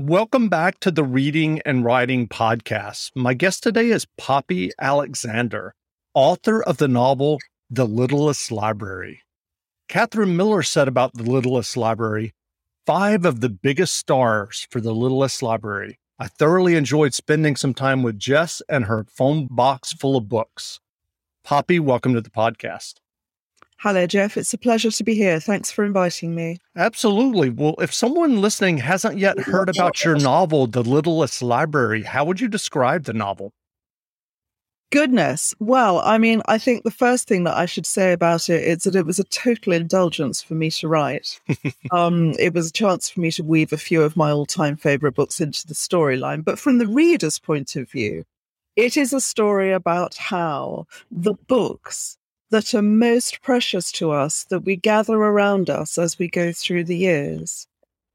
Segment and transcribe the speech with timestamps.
[0.00, 3.10] Welcome back to the Reading and Writing Podcast.
[3.16, 5.74] My guest today is Poppy Alexander,
[6.14, 9.22] author of the novel The Littlest Library.
[9.88, 12.32] Catherine Miller said about The Littlest Library
[12.86, 15.98] five of the biggest stars for The Littlest Library.
[16.16, 20.78] I thoroughly enjoyed spending some time with Jess and her phone box full of books.
[21.42, 23.00] Poppy, welcome to the podcast.
[23.80, 24.36] Hello, Jeff.
[24.36, 25.38] It's a pleasure to be here.
[25.38, 26.58] Thanks for inviting me.
[26.76, 27.48] Absolutely.
[27.48, 32.40] Well, if someone listening hasn't yet heard about your novel, The Littlest Library, how would
[32.40, 33.52] you describe the novel?
[34.90, 35.54] Goodness.
[35.60, 38.82] Well, I mean, I think the first thing that I should say about it is
[38.82, 41.40] that it was a total indulgence for me to write.
[41.92, 44.76] um, it was a chance for me to weave a few of my all time
[44.76, 46.44] favorite books into the storyline.
[46.44, 48.24] But from the reader's point of view,
[48.74, 52.18] it is a story about how the books
[52.50, 56.84] that are most precious to us that we gather around us as we go through
[56.84, 57.66] the years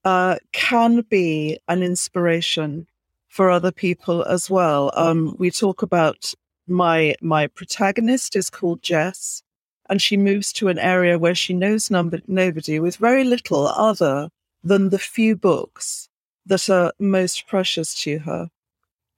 [0.05, 2.88] uh, can be an inspiration
[3.30, 4.91] for other people as well.
[4.96, 6.34] Um, we talk about
[6.68, 9.44] my my protagonist is called Jess,
[9.90, 14.29] and she moves to an area where she knows nobody with very little other
[14.63, 16.10] than the few books
[16.46, 18.50] that are most precious to her.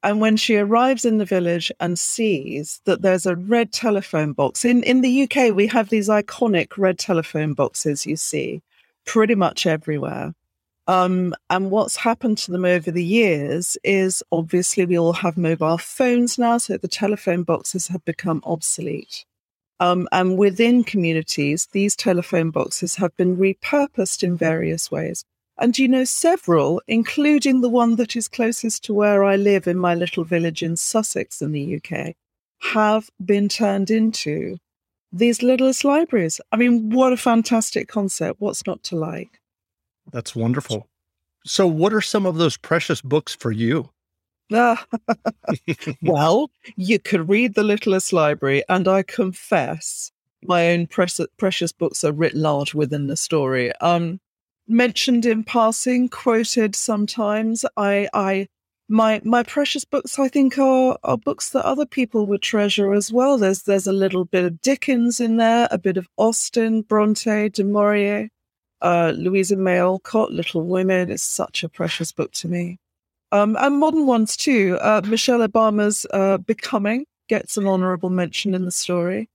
[0.06, 4.64] And when she arrives in the village and sees that there's a red telephone box,
[4.64, 8.62] in, in the UK, we have these iconic red telephone boxes you see
[9.08, 10.36] pretty much everywhere.
[10.86, 15.80] Um, and what's happened to them over the years is obviously we all have mobile
[15.80, 19.26] phones now, so the telephone boxes have become obsolete.
[19.80, 25.26] Um, and within communities, these telephone boxes have been repurposed in various ways.
[25.58, 29.78] And you know, several, including the one that is closest to where I live in
[29.78, 32.16] my little village in Sussex in the UK,
[32.74, 34.58] have been turned into
[35.12, 36.42] these littlest libraries.
[36.52, 38.42] I mean, what a fantastic concept.
[38.42, 39.40] What's not to like?
[40.12, 40.88] That's wonderful.
[41.46, 43.90] So, what are some of those precious books for you?
[46.02, 50.12] well, you could read The Littlest Library, and I confess
[50.44, 53.76] my own precious books are writ large within the story.
[53.78, 54.20] Um,
[54.68, 57.66] mentioned in passing, quoted sometimes.
[57.78, 58.48] I, I,
[58.88, 63.12] my my precious books, I think, are are books that other people would treasure as
[63.12, 63.38] well.
[63.38, 67.64] There's there's a little bit of Dickens in there, a bit of Austen, Bronte, Du
[67.64, 68.30] Maurier,
[68.82, 72.78] uh, Louisa May Alcott, Little Women is such a precious book to me.
[73.32, 74.78] Um, and modern ones too.
[74.80, 79.30] Uh, Michelle Obama's uh, Becoming gets an honourable mention in the story.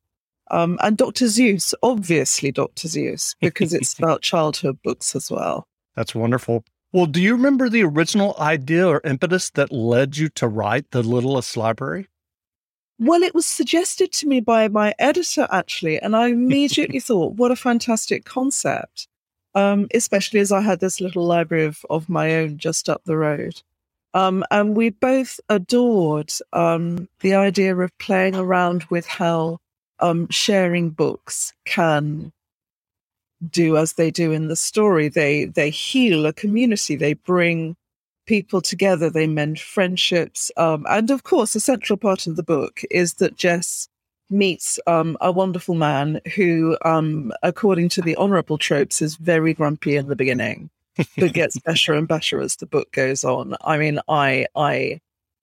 [0.50, 1.26] Um, and Dr.
[1.26, 2.88] Seuss, obviously Dr.
[2.88, 5.66] Seuss, because it's about childhood books as well.
[5.96, 6.64] That's wonderful.
[6.92, 11.02] Well, do you remember the original idea or impetus that led you to write The
[11.02, 12.08] Littlest Library?
[12.98, 17.52] Well, it was suggested to me by my editor, actually, and I immediately thought, what
[17.52, 19.08] a fantastic concept,
[19.54, 23.16] um, especially as I had this little library of, of my own just up the
[23.16, 23.62] road.
[24.12, 29.60] Um, and we both adored um, the idea of playing around with how
[30.00, 32.32] um, sharing books can
[33.48, 35.08] do as they do in the story.
[35.08, 36.96] They they heal a community.
[36.96, 37.76] They bring
[38.26, 39.10] people together.
[39.10, 40.50] They mend friendships.
[40.56, 43.88] Um, and of course, a central part of the book is that Jess
[44.30, 49.96] meets um, a wonderful man who, um, according to the honourable tropes, is very grumpy
[49.96, 50.70] in the beginning,
[51.16, 53.56] but gets better and better as the book goes on.
[53.64, 55.00] I mean, I I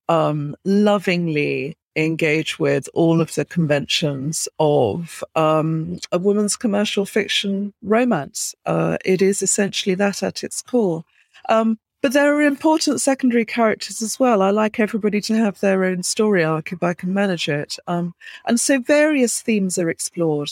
[0.09, 8.53] um, lovingly engage with all of the conventions of um, a woman's commercial fiction romance.
[8.65, 11.03] Uh, it is essentially that at its core.
[11.49, 14.43] Um, but there are important secondary characters as well.
[14.43, 17.77] I like everybody to have their own story arc if I can manage it.
[17.87, 18.13] Um,
[18.45, 20.51] and so various themes are explored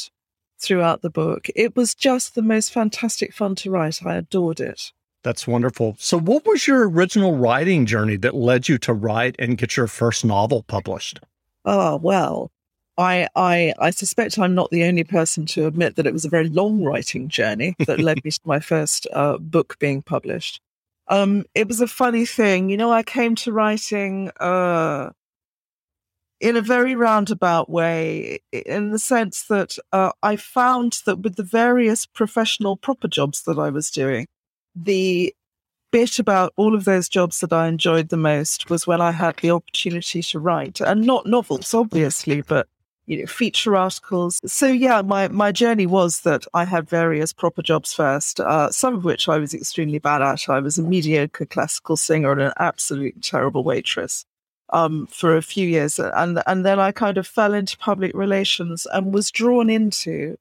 [0.58, 1.48] throughout the book.
[1.56, 4.04] It was just the most fantastic fun to write.
[4.04, 4.92] I adored it.
[5.24, 5.96] That's wonderful.
[6.00, 9.88] So, what was your original writing journey that led you to write and get your
[9.88, 11.20] first novel published?
[11.66, 12.52] Oh, well,
[12.98, 16.30] I, I, I suspect I'm not the only person to admit that it was a
[16.30, 20.62] very long writing journey that led me to my first uh, book being published.
[21.08, 22.70] Um, it was a funny thing.
[22.70, 25.12] You know, I came to writing uh,
[26.40, 31.44] in a very roundabout way, in the sense that uh, I found that with the
[31.44, 34.28] various professional proper jobs that I was doing,
[34.76, 35.34] the
[35.96, 39.38] bit about all of those jobs that I enjoyed the most was when I had
[39.38, 42.68] the opportunity to write, and not novels, obviously, but
[43.06, 44.42] you know, feature articles.
[44.46, 48.96] So yeah, my my journey was that I had various proper jobs first, uh, some
[48.96, 50.50] of which I was extremely bad at.
[50.50, 54.26] I was a mediocre classical singer and an absolutely terrible waitress
[54.74, 58.86] um, for a few years, and and then I kind of fell into public relations
[58.92, 60.36] and was drawn into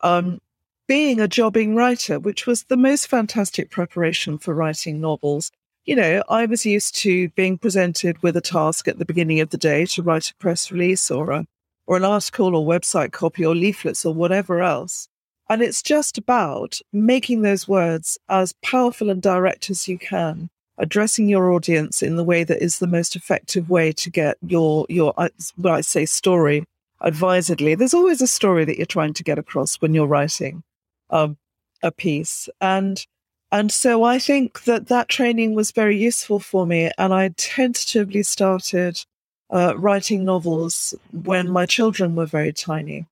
[0.00, 0.40] um,
[0.86, 5.50] being a jobbing writer, which was the most fantastic preparation for writing novels
[5.86, 9.50] you know, I was used to being presented with a task at the beginning of
[9.50, 11.46] the day to write a press release or a
[11.86, 15.08] or an article or website copy or leaflets or whatever else.
[15.48, 21.28] And it's just about making those words as powerful and direct as you can, addressing
[21.28, 25.14] your audience in the way that is the most effective way to get your your
[25.16, 26.64] uh, well, I say story
[27.00, 27.76] advisedly.
[27.76, 30.64] There's always a story that you're trying to get across when you're writing
[31.10, 31.36] um,
[31.82, 33.06] a piece, and
[33.52, 36.90] and so I think that that training was very useful for me.
[36.98, 39.04] And I tentatively started
[39.50, 43.06] uh, writing novels when my children were very tiny.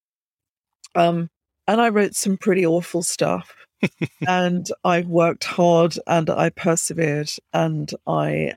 [0.94, 1.30] Um,
[1.66, 3.54] and I wrote some pretty awful stuff.
[4.26, 8.54] and I worked hard and I persevered and I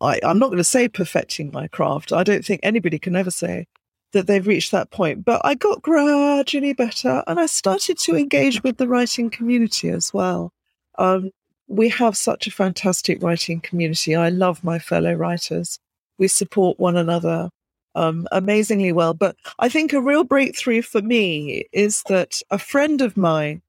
[0.00, 2.12] I, I'm not going to say perfecting my craft.
[2.12, 3.66] I don't think anybody can ever say
[4.14, 5.24] that they've reached that point.
[5.24, 10.14] But I got gradually better and I started to engage with the writing community as
[10.14, 10.52] well.
[10.98, 11.30] Um,
[11.68, 14.14] we have such a fantastic writing community.
[14.16, 15.78] I love my fellow writers.
[16.18, 17.50] We support one another
[17.94, 19.14] um, amazingly well.
[19.14, 23.62] But I think a real breakthrough for me is that a friend of mine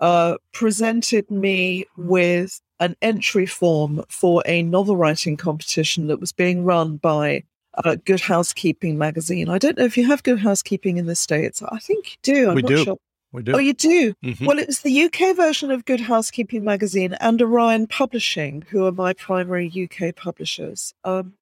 [0.00, 6.64] uh, presented me with an entry form for a novel writing competition that was being
[6.64, 9.48] run by uh, Good Housekeeping magazine.
[9.48, 11.62] I don't know if you have Good Housekeeping in the States.
[11.62, 12.48] I think you do.
[12.50, 12.84] I'm we not do.
[12.84, 12.98] sure.
[13.32, 13.52] We do.
[13.52, 14.14] Oh, you do?
[14.22, 14.46] Mhm.
[14.46, 18.92] Well, it was the UK version of Good Housekeeping magazine and Orion Publishing, who are
[18.92, 20.92] my primary UK publishers.
[21.02, 21.34] Um,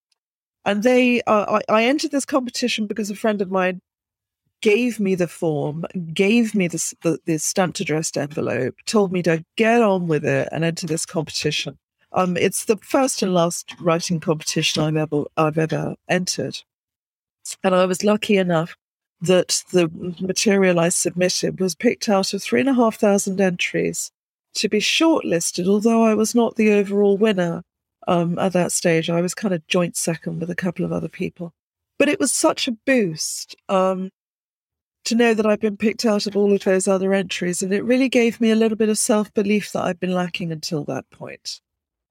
[0.65, 3.81] and they, uh, I, I entered this competition because a friend of mine
[4.61, 9.45] gave me the form, gave me this, the, the stamped addressed envelope, told me to
[9.57, 11.79] get on with it and enter this competition.
[12.13, 16.63] Um, it's the first and last writing competition I've ever I've ever entered,
[17.63, 18.77] and I was lucky enough
[19.21, 19.89] that the
[20.21, 24.11] material I submitted was picked out of three and a half thousand entries
[24.55, 25.69] to be shortlisted.
[25.69, 27.63] Although I was not the overall winner
[28.09, 31.09] um, at that stage, I was kind of joint second with a couple of other
[31.09, 31.53] people.
[31.99, 34.11] But it was such a boost um,
[35.05, 37.85] to know that I'd been picked out of all of those other entries, and it
[37.85, 41.09] really gave me a little bit of self belief that I'd been lacking until that
[41.11, 41.61] point.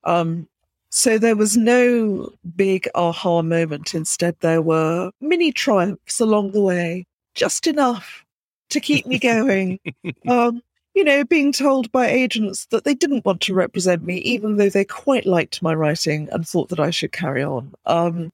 [0.03, 0.47] Um,
[0.91, 3.93] so there was no big aha moment.
[3.93, 7.05] Instead, there were mini triumphs along the way,
[7.35, 8.25] just enough
[8.69, 9.79] to keep me going.
[10.27, 10.61] um,
[10.95, 14.69] you know, being told by agents that they didn't want to represent me, even though
[14.69, 17.73] they quite liked my writing and thought that I should carry on.
[17.85, 18.31] Um,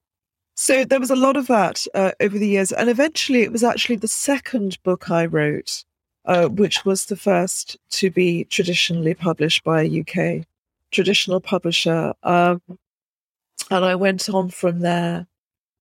[0.56, 2.72] so there was a lot of that uh, over the years.
[2.72, 5.84] And eventually, it was actually the second book I wrote,
[6.24, 10.46] uh, which was the first to be traditionally published by a UK
[10.96, 12.14] traditional publisher.
[12.24, 12.62] Um,
[13.70, 15.28] and I went on from there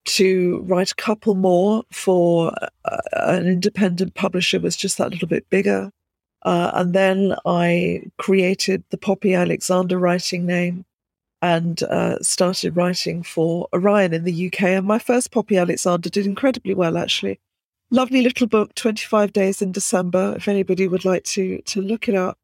[0.06, 2.52] to write a couple more for
[2.84, 5.90] uh, an independent publisher was just that little bit bigger.
[6.42, 10.84] Uh, and then I created the Poppy Alexander writing name
[11.40, 14.62] and uh, started writing for Orion in the UK.
[14.62, 17.40] And my first Poppy Alexander did incredibly well, actually.
[17.90, 22.14] Lovely little book, 25 Days in December, if anybody would like to, to look it
[22.14, 22.38] up.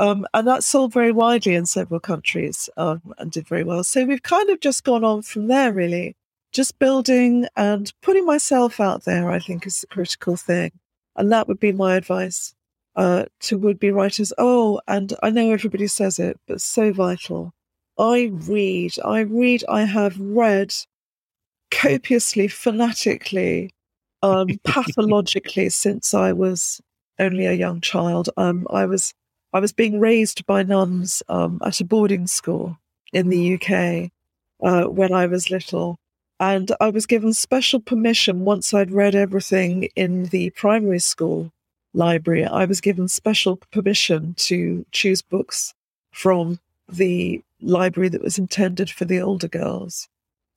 [0.00, 3.84] Um, and that sold very widely in several countries um, and did very well.
[3.84, 6.16] So we've kind of just gone on from there, really.
[6.52, 10.72] Just building and putting myself out there, I think, is the critical thing.
[11.16, 12.54] And that would be my advice
[12.96, 14.32] uh, to would be writers.
[14.38, 17.52] Oh, and I know everybody says it, but so vital.
[17.98, 20.72] I read, I read, I have read
[21.70, 23.74] copiously, fanatically,
[24.22, 26.80] um, pathologically since I was
[27.18, 28.30] only a young child.
[28.38, 29.12] Um, I was
[29.52, 32.78] I was being raised by nuns um, at a boarding school
[33.12, 34.10] in the UK
[34.62, 35.98] uh, when I was little.
[36.38, 41.52] And I was given special permission once I'd read everything in the primary school
[41.92, 42.46] library.
[42.46, 45.74] I was given special permission to choose books
[46.12, 50.08] from the library that was intended for the older girls.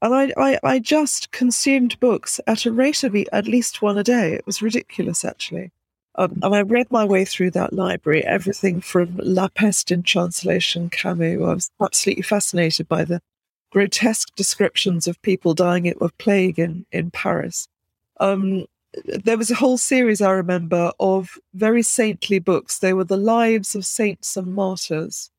[0.01, 4.03] And I, I, I just consumed books at a rate of at least one a
[4.03, 4.33] day.
[4.33, 5.71] It was ridiculous, actually.
[6.15, 10.89] Um, and I read my way through that library, everything from La Peste in translation,
[10.89, 11.41] Camus.
[11.41, 13.21] I was absolutely fascinated by the
[13.71, 17.67] grotesque descriptions of people dying of plague in, in Paris.
[18.19, 18.65] Um,
[19.03, 22.77] there was a whole series, I remember, of very saintly books.
[22.77, 25.31] They were the lives of saints and martyrs.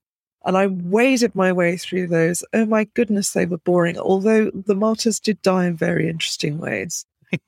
[0.44, 2.44] And I waded my way through those.
[2.52, 7.06] Oh my goodness, they were boring, although the martyrs did die in very interesting ways.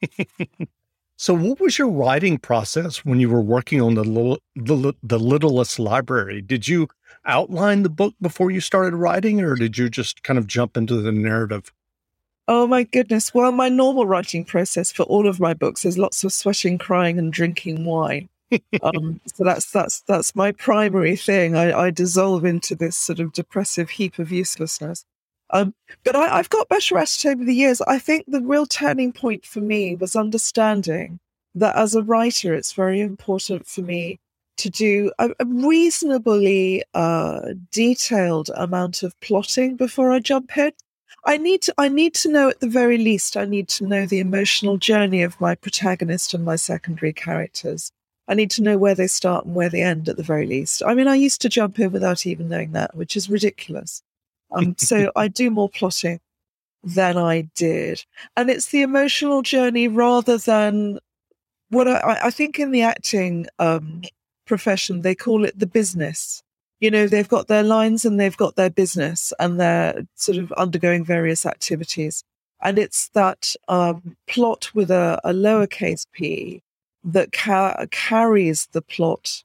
[1.18, 5.18] So, what was your writing process when you were working on the little, the, the
[5.18, 6.42] Littlest Library?
[6.42, 6.88] Did you
[7.25, 11.00] outline the book before you started writing, or did you just kind of jump into
[11.00, 11.73] the narrative?
[12.49, 13.32] Oh my goodness.
[13.32, 17.18] Well, my normal writing process for all of my books is lots of sweating, crying,
[17.18, 18.28] and drinking wine.
[18.82, 21.56] um, so that's that's that's my primary thing.
[21.56, 25.04] I, I, dissolve into this sort of depressive heap of uselessness.
[25.50, 25.75] Um,
[26.05, 27.81] but I, have got better at it over the years.
[27.83, 31.21] I think the real turning point for me was understanding
[31.55, 34.19] that as a writer, it's very important for me
[34.59, 40.73] to do a, a reasonably uh, detailed amount of plotting before I jump in.
[41.25, 44.07] I need to I need to know at the very least I need to know
[44.07, 47.91] the emotional journey of my protagonist and my secondary characters.
[48.29, 50.83] I need to know where they start and where they end at the very least.
[50.85, 54.03] I mean, I used to jump in without even knowing that, which is ridiculous.
[54.53, 56.21] Um, so I do more plotting
[56.83, 58.05] than I did,
[58.37, 60.99] and it's the emotional journey rather than
[61.71, 64.03] what I, I think in the acting um,
[64.47, 66.43] profession they call it the business.
[66.81, 70.53] You know they've got their lines and they've got their business and they're sort of
[70.53, 72.23] undergoing various activities.
[72.62, 76.62] And it's that um, plot with a, a lowercase p
[77.05, 79.45] that ca- carries the plot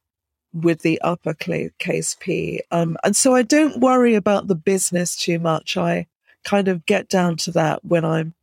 [0.54, 5.78] with the uppercase p um, and so i don't worry about the business too much
[5.78, 6.06] i
[6.44, 8.34] kind of get down to that when i'm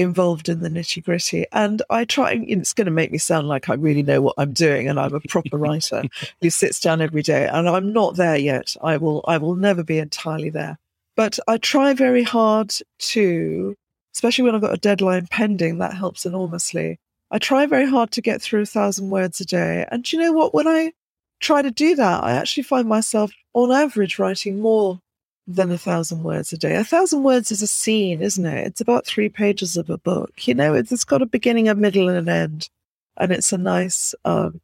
[0.00, 1.46] involved in the nitty gritty.
[1.52, 4.52] And I try, it's going to make me sound like I really know what I'm
[4.52, 6.04] doing and I'm a proper writer
[6.40, 7.46] who sits down every day.
[7.46, 8.76] And I'm not there yet.
[8.82, 10.78] I will, I will never be entirely there.
[11.16, 13.76] But I try very hard to,
[14.14, 16.98] especially when I've got a deadline pending, that helps enormously.
[17.30, 19.86] I try very hard to get through a thousand words a day.
[19.90, 20.54] And you know what?
[20.54, 20.92] When I
[21.40, 25.00] try to do that, I actually find myself on average writing more
[25.46, 26.76] than a thousand words a day.
[26.76, 28.66] A thousand words is a scene, isn't it?
[28.66, 30.46] It's about three pages of a book.
[30.46, 32.68] You know, it's, got a beginning, a middle, and an end.
[33.16, 34.60] And it's a nice um,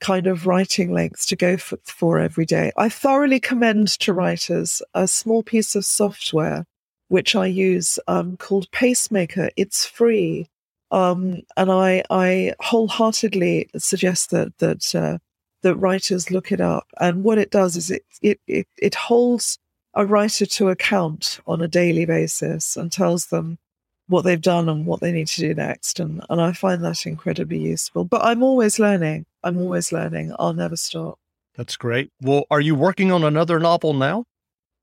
[0.00, 2.72] kind of writing length to go for, for every day.
[2.76, 6.64] I thoroughly commend to writers a small piece of software
[7.12, 9.50] which I use um, called Pacemaker.
[9.54, 10.48] It's free.
[10.90, 15.18] Um, and I, I wholeheartedly suggest that that uh,
[15.62, 16.86] that writers look it up.
[17.00, 19.58] And what it does is it it it, it holds
[19.94, 23.58] a writer to account on a daily basis and tells them
[24.08, 26.00] what they've done and what they need to do next.
[26.00, 28.04] And, and I find that incredibly useful.
[28.04, 29.26] But I'm always learning.
[29.42, 30.34] I'm always learning.
[30.38, 31.18] I'll never stop.
[31.56, 32.10] That's great.
[32.20, 34.24] Well, are you working on another novel now?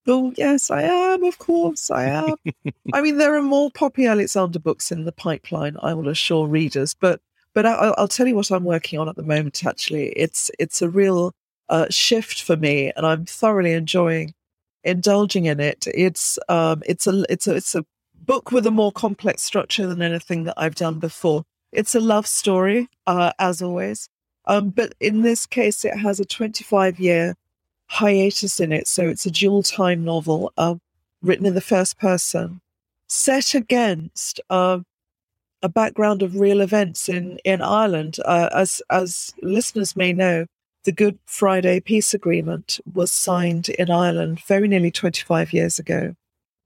[0.08, 1.24] Oh, yes, I am.
[1.24, 2.36] Of course, I am.
[2.94, 6.96] I mean, there are more Poppy Alexander books in the pipeline, I will assure readers.
[7.00, 7.22] But
[7.54, 9.66] but I, will tell you what I'm working on at the moment.
[9.66, 11.34] Actually, it's it's a real
[11.70, 14.34] uh, shift for me, and I'm thoroughly enjoying
[14.84, 15.88] indulging in it.
[15.94, 20.02] It's um, it's a it's a it's a book with a more complex structure than
[20.02, 21.44] anything that I've done before.
[21.72, 24.10] It's a love story, uh, as always,
[24.46, 27.36] um, but in this case, it has a 25 year
[27.88, 30.76] hiatus in it, so it's a dual time novel uh,
[31.22, 32.62] written in the first person,
[33.08, 34.80] set against uh,
[35.62, 38.18] a background of real events in in Ireland.
[38.26, 40.46] Uh, as as listeners may know,
[40.86, 46.16] the Good Friday Peace Agreement was signed in Ireland very nearly 25 years ago,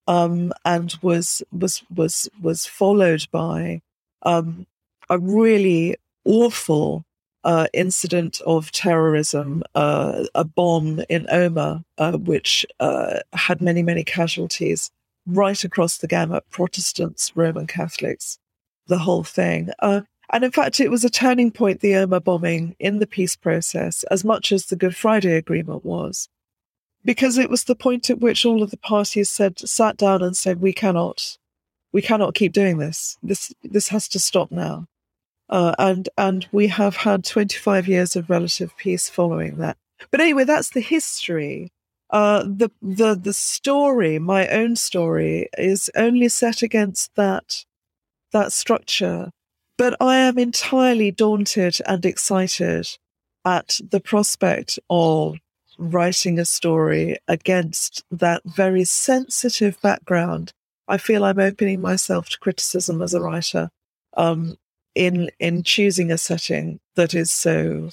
[0.07, 3.81] um, and was was was was followed by
[4.23, 4.67] um,
[5.09, 5.95] a really
[6.25, 7.03] awful
[7.43, 14.03] uh, incident of terrorism, uh, a bomb in Omagh, uh, which uh, had many many
[14.03, 14.91] casualties
[15.25, 18.37] right across the gamut: Protestants, Roman Catholics,
[18.87, 19.69] the whole thing.
[19.79, 23.35] Uh, and in fact, it was a turning point, the Omagh bombing in the peace
[23.35, 26.29] process, as much as the Good Friday Agreement was,
[27.05, 30.35] because it was the point at which all of the parties said, sat down and
[30.35, 31.37] said, we cannot,
[31.91, 33.17] we cannot keep doing this.
[33.21, 34.87] This, this has to stop now.
[35.49, 39.77] Uh, and, and we have had 25 years of relative peace following that.
[40.09, 41.71] But anyway, that's the history.
[42.09, 47.65] Uh, the, the, the story, my own story, is only set against that,
[48.33, 49.31] that structure
[49.77, 52.87] but I am entirely daunted and excited
[53.45, 55.37] at the prospect of
[55.77, 60.53] writing a story against that very sensitive background.
[60.87, 63.69] I feel I'm opening myself to criticism as a writer
[64.15, 64.57] um,
[64.93, 67.89] in in choosing a setting that is so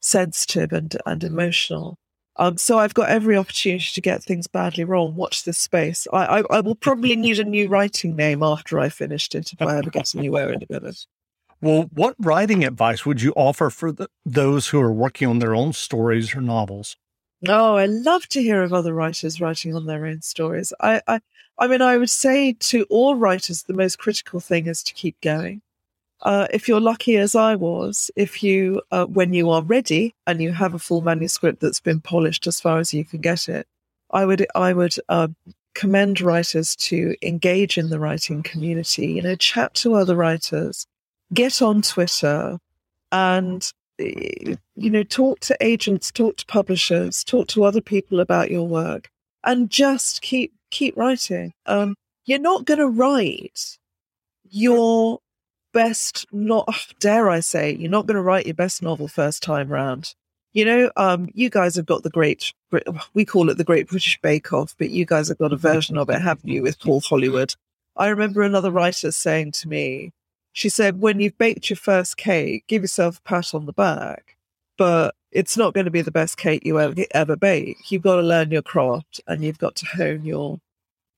[0.00, 1.96] sensitive and and emotional.
[2.36, 5.14] Um, so I've got every opportunity to get things badly wrong.
[5.14, 6.06] Watch this space.
[6.12, 9.62] I, I, I will probably need a new writing name after I finished it if
[9.62, 11.06] I ever get anywhere in it.
[11.60, 15.54] Well, what writing advice would you offer for the, those who are working on their
[15.54, 16.96] own stories or novels?
[17.46, 20.72] Oh, I love to hear of other writers writing on their own stories.
[20.80, 21.20] I, I,
[21.58, 25.20] I mean, I would say to all writers, the most critical thing is to keep
[25.20, 25.62] going.
[26.24, 30.40] Uh, if you're lucky as I was, if you, uh, when you are ready and
[30.40, 33.66] you have a full manuscript that's been polished as far as you can get it,
[34.10, 35.28] I would, I would uh,
[35.74, 39.08] commend writers to engage in the writing community.
[39.08, 40.86] You know, chat to other writers,
[41.32, 42.58] get on Twitter,
[43.12, 48.66] and you know, talk to agents, talk to publishers, talk to other people about your
[48.66, 49.08] work,
[49.44, 51.52] and just keep keep writing.
[51.66, 53.78] Um, you're not going to write
[54.50, 55.20] your
[55.74, 56.66] best, not
[56.98, 60.14] dare I say, you're not going to write your best novel first time round.
[60.54, 62.54] You know, um, you guys have got the great,
[63.12, 65.98] we call it the Great British Bake Off, but you guys have got a version
[65.98, 67.54] of it, haven't you, with Paul Hollywood?
[67.96, 70.12] I remember another writer saying to me,
[70.52, 74.36] she said, when you've baked your first cake, give yourself a pat on the back,
[74.78, 77.90] but it's not going to be the best cake you ever, ever bake.
[77.90, 80.60] You've got to learn your craft and you've got to hone your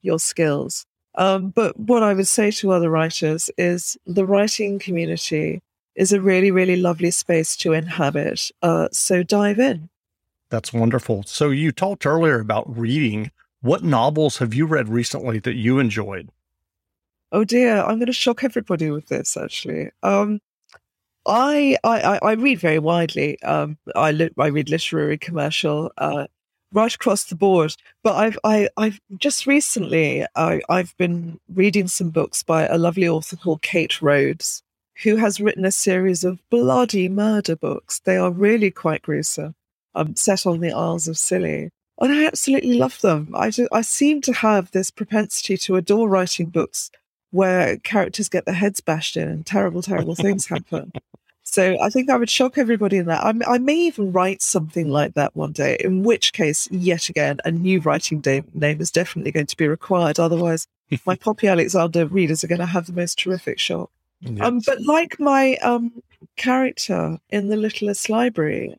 [0.00, 0.86] your skills.
[1.16, 5.62] Um, but what I would say to other writers is the writing community
[5.94, 8.50] is a really, really lovely space to inhabit.
[8.62, 9.88] Uh, so dive in.
[10.50, 11.24] That's wonderful.
[11.26, 13.30] So you talked earlier about reading.
[13.62, 16.28] What novels have you read recently that you enjoyed?
[17.32, 19.36] Oh dear, I'm going to shock everybody with this.
[19.36, 20.40] Actually, um,
[21.26, 23.42] I, I I read very widely.
[23.42, 26.28] Um, I li- I read literary, commercial, uh,
[26.72, 27.74] right across the board.
[28.02, 33.08] But I've I, I've just recently I, I've been reading some books by a lovely
[33.08, 34.62] author called Kate Rhodes,
[35.02, 38.00] who has written a series of bloody murder books.
[38.00, 39.54] They are really quite gruesome,
[39.94, 41.70] um, set on the Isles of Scilly.
[41.98, 43.30] And I absolutely love them.
[43.34, 46.90] I, do, I seem to have this propensity to adore writing books
[47.30, 50.92] where characters get their heads bashed in and terrible, terrible things happen.
[51.48, 53.24] So I think I would shock everybody in that.
[53.24, 57.38] I, I, may even write something like that one day, in which case, yet again,
[57.44, 58.20] a new writing
[58.52, 60.18] name is definitely going to be required.
[60.18, 60.66] Otherwise,
[61.06, 63.90] my Poppy Alexander readers are going to have the most terrific shock.
[64.20, 64.44] Yes.
[64.44, 66.02] Um, but like my um,
[66.36, 68.76] character in The Littlest Library,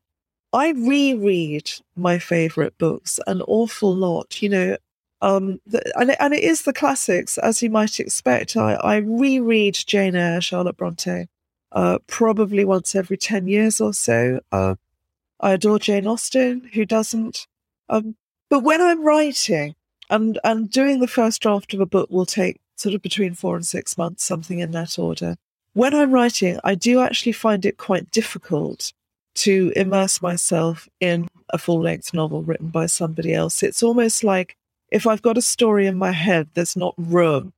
[0.51, 4.41] I reread my favorite books an awful lot.
[4.41, 4.77] You know,
[5.21, 8.57] um, the, and, it, and it is the classics, as you might expect.
[8.57, 11.27] I, I reread Jane Eyre, Charlotte Bronte,
[11.71, 14.39] uh, probably once every 10 years or so.
[14.51, 14.75] Uh,
[15.39, 17.47] I adore Jane Austen, who doesn't?
[17.89, 18.15] Um,
[18.49, 19.75] but when I'm writing
[20.09, 23.55] and, and doing the first draft of a book will take sort of between four
[23.55, 25.35] and six months, something in that order.
[25.73, 28.93] When I'm writing, I do actually find it quite difficult
[29.35, 33.61] to immerse myself in a full length novel written by somebody else.
[33.61, 34.57] It's almost like
[34.91, 37.53] if I've got a story in my head, there's not room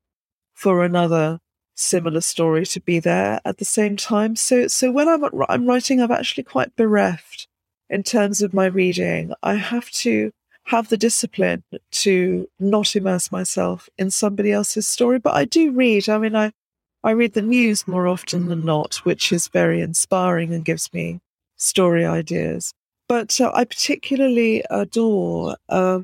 [0.53, 1.39] for another
[1.79, 4.35] similar story to be there at the same time.
[4.35, 7.47] So, so when I'm, I'm writing, I'm actually quite bereft
[7.89, 9.33] in terms of my reading.
[9.41, 10.31] I have to
[10.65, 15.19] have the discipline to not immerse myself in somebody else's story.
[15.19, 16.09] But I do read.
[16.09, 16.51] I mean, I,
[17.03, 21.21] I read the news more often than not, which is very inspiring and gives me
[21.55, 22.73] story ideas.
[23.07, 26.01] But uh, I particularly adore uh,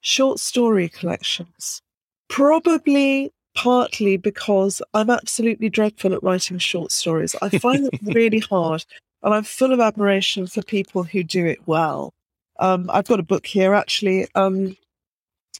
[0.00, 1.80] short story collections.
[2.28, 7.34] Probably partly because I'm absolutely dreadful at writing short stories.
[7.40, 8.84] I find it really hard,
[9.22, 12.12] and I'm full of admiration for people who do it well.
[12.58, 14.28] Um, I've got a book here actually.
[14.34, 14.76] Um,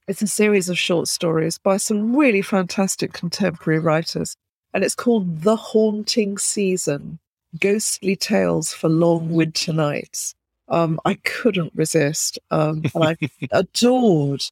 [0.06, 4.36] it's a series of short stories by some really fantastic contemporary writers,
[4.72, 7.18] and it's called The Haunting Season
[7.58, 10.34] Ghostly Tales for Long Winter Nights.
[10.68, 13.16] Um, I couldn't resist, um, and I
[13.50, 14.42] adored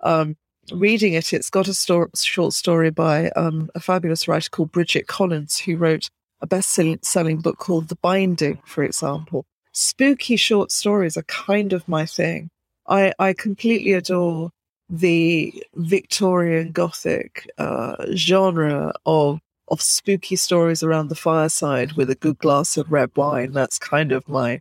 [0.00, 0.36] um,
[0.72, 1.32] reading it.
[1.32, 5.76] It's got a sto- short story by um, a fabulous writer called Bridget Collins, who
[5.76, 11.72] wrote a best selling book called The Binding, for example spooky short stories are kind
[11.72, 12.50] of my thing.
[12.88, 14.50] I, I completely adore
[14.88, 22.38] the Victorian Gothic uh, genre of of spooky stories around the fireside with a good
[22.38, 23.52] glass of red wine.
[23.52, 24.60] That's kind of my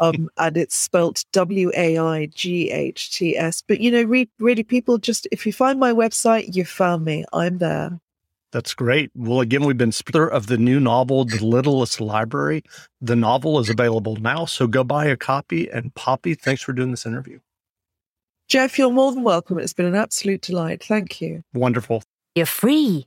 [0.00, 3.62] um, and it's spelt W A I G H T S.
[3.66, 7.24] But you know, re- really, people just if you find my website, you found me.
[7.32, 7.98] I'm there.
[8.52, 9.10] That's great.
[9.14, 12.62] Well, again, we've been sponsor of the new novel, The Littlest Library.
[13.00, 15.70] The novel is available now, so go buy a copy.
[15.70, 17.40] And Poppy, thanks for doing this interview.
[18.48, 19.58] Jeff, you're more than welcome.
[19.58, 20.84] It's been an absolute delight.
[20.84, 21.42] Thank you.
[21.54, 22.02] Wonderful.
[22.34, 23.06] You're free.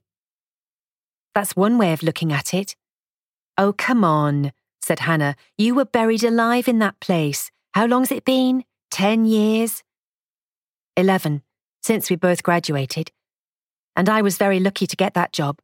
[1.36, 2.76] That's one way of looking at it.
[3.58, 5.36] Oh, come on, said Hannah.
[5.58, 7.52] You were buried alive in that place.
[7.74, 8.66] How long's it been?
[8.92, 9.84] Ten years?
[10.98, 11.42] Eleven,
[11.82, 13.12] since we both graduated.
[13.96, 15.60] And I was very lucky to get that job.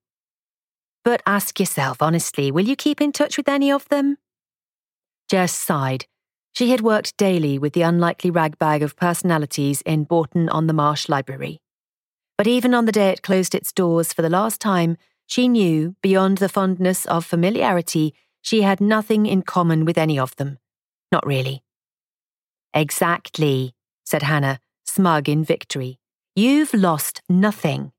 [1.03, 4.17] But ask yourself honestly, will you keep in touch with any of them?
[5.29, 6.05] Jess sighed.
[6.53, 11.07] She had worked daily with the unlikely ragbag of personalities in Bourton on the Marsh
[11.09, 11.59] Library.
[12.37, 14.97] But even on the day it closed its doors for the last time,
[15.31, 20.35] she knew, beyond the fondness of familiarity, she had nothing in common with any of
[20.35, 20.57] them.
[21.09, 21.63] Not really.
[22.73, 25.99] Exactly, said Hannah, smug in victory.
[26.35, 27.93] You've lost nothing.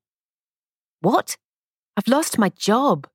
[1.01, 1.35] What?
[1.97, 3.07] I've lost my job.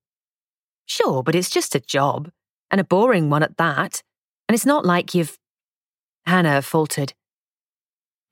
[0.84, 2.32] Sure, but it's just a job,
[2.72, 4.02] and a boring one at that.
[4.48, 5.38] And it's not like you've.
[6.26, 7.14] Hannah faltered.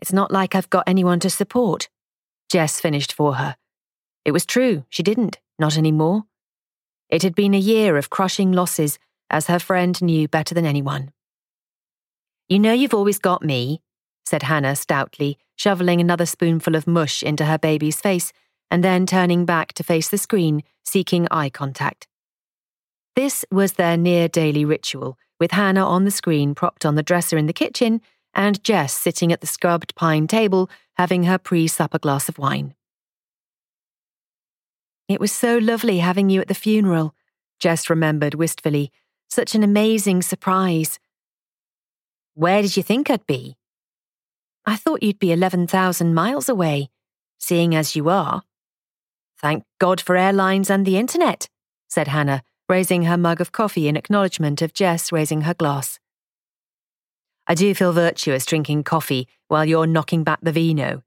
[0.00, 1.88] It's not like I've got anyone to support.
[2.50, 3.56] Jess finished for her.
[4.24, 6.24] It was true, she didn't, not any more.
[7.08, 8.98] It had been a year of crushing losses,
[9.30, 11.12] as her friend knew better than anyone.
[12.48, 13.82] You know you've always got me,
[14.24, 18.32] said Hannah stoutly, shoveling another spoonful of mush into her baby's face,
[18.70, 22.06] and then turning back to face the screen, seeking eye contact.
[23.16, 27.36] This was their near daily ritual, with Hannah on the screen propped on the dresser
[27.36, 28.00] in the kitchen,
[28.32, 32.75] and Jess sitting at the scrubbed pine table having her pre supper glass of wine.
[35.08, 37.14] It was so lovely having you at the funeral,
[37.60, 38.90] Jess remembered wistfully.
[39.28, 40.98] Such an amazing surprise.
[42.34, 43.56] Where did you think I'd be?
[44.64, 46.90] I thought you'd be 11,000 miles away,
[47.38, 48.42] seeing as you are.
[49.38, 51.48] Thank God for airlines and the internet,
[51.88, 56.00] said Hannah, raising her mug of coffee in acknowledgement of Jess raising her glass.
[57.46, 61.04] I do feel virtuous drinking coffee while you're knocking back the vino.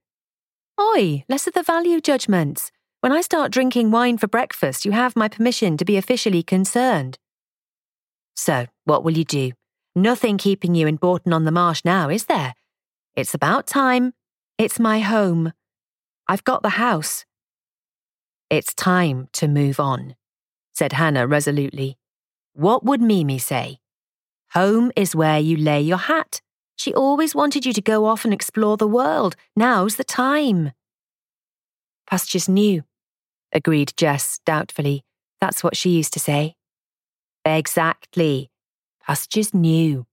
[0.79, 2.71] Oi, less of the value judgments.
[3.01, 7.17] When I start drinking wine for breakfast, you have my permission to be officially concerned.
[8.35, 9.51] So, what will you do?
[9.95, 12.55] Nothing keeping you in Bourton on the Marsh now, is there?
[13.15, 14.13] It's about time.
[14.57, 15.53] It's my home.
[16.27, 17.25] I've got the house.
[18.49, 20.15] It's time to move on
[20.79, 21.97] said Hannah resolutely.
[22.53, 23.79] What would Mimi say?
[24.53, 26.39] Home is where you lay your hat.
[26.77, 29.35] She always wanted you to go off and explore the world.
[29.57, 30.71] Now's the time.
[32.09, 32.83] Pastures new,
[33.51, 35.03] agreed Jess doubtfully.
[35.41, 36.55] That's what she used to say.
[37.45, 38.51] Exactly.
[39.05, 40.05] Pastures new.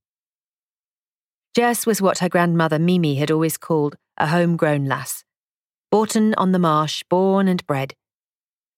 [1.55, 5.25] Jess was what her grandmother Mimi had always called a homegrown lass.
[5.91, 7.95] Bourton on the Marsh, born and bred.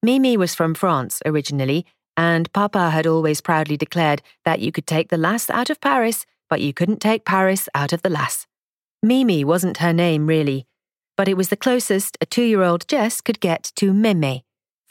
[0.03, 5.09] Mimi was from France originally, and Papa had always proudly declared that you could take
[5.09, 8.47] the lass out of Paris, but you couldn't take Paris out of the lass.
[9.03, 10.67] Mimi wasn't her name, really,
[11.17, 14.43] but it was the closest a two year old Jess could get to Mémé,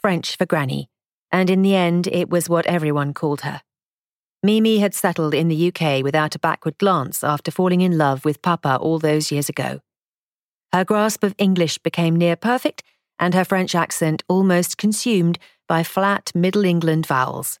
[0.08, 0.88] French for granny,
[1.30, 3.60] and in the end, it was what everyone called her.
[4.42, 8.40] Mimi had settled in the UK without a backward glance after falling in love with
[8.40, 9.80] Papa all those years ago.
[10.72, 12.82] Her grasp of English became near perfect
[13.18, 17.58] and her French accent almost consumed by flat Middle England vowels.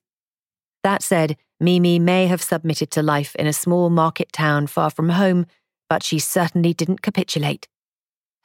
[0.82, 5.10] That said, Mimi may have submitted to life in a small market town far from
[5.10, 5.44] home,
[5.86, 7.68] but she certainly didn't capitulate.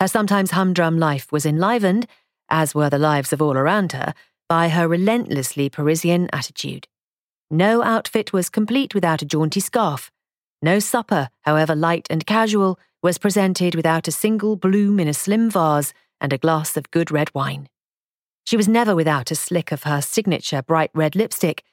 [0.02, 2.06] Her sometimes humdrum life was enlivened,
[2.54, 4.14] as were the lives of all around her,
[4.48, 6.88] by her relentlessly Parisian attitude.
[7.50, 10.12] No outfit was complete without a jaunty scarf.
[10.62, 15.50] No supper, however light and casual, was presented without a single bloom in a slim
[15.50, 17.68] vase and a glass of good red wine.
[18.46, 21.64] She was never without a slick of her signature bright red lipstick,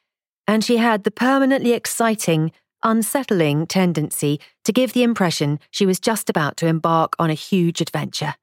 [0.47, 6.31] and she had the permanently exciting, unsettling tendency to give the impression she was just
[6.31, 8.35] about to embark on a huge adventure.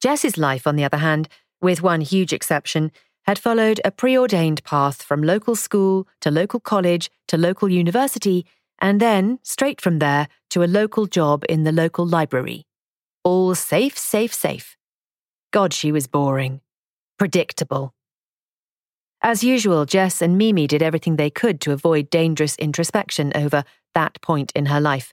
[0.00, 1.28] Jess's life, on the other hand,
[1.60, 2.92] with one huge exception,
[3.24, 8.46] had followed a preordained path from local school to local college to local university,
[8.80, 12.64] and then, straight from there, to a local job in the local library.
[13.24, 14.76] All safe, safe, safe.
[15.52, 16.60] God, she was boring.
[17.18, 17.92] Predictable.
[19.20, 24.20] As usual, Jess and Mimi did everything they could to avoid dangerous introspection over that
[24.22, 25.12] point in her life.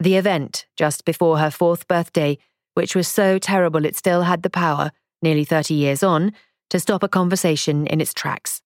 [0.00, 2.38] The event, just before her fourth birthday,
[2.74, 6.32] which was so terrible it still had the power, nearly 30 years on,
[6.70, 8.60] to stop a conversation in its tracks.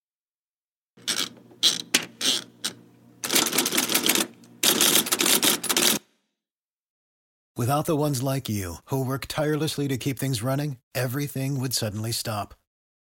[7.57, 12.13] Without the ones like you, who work tirelessly to keep things running, everything would suddenly
[12.13, 12.55] stop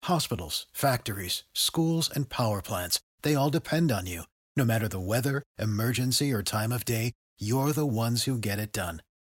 [0.05, 4.23] Hospitals, factories, schools, and power plants, they all depend on you.
[4.57, 8.73] No matter the weather, emergency, or time of day, you're the ones who get it
[8.73, 9.01] done.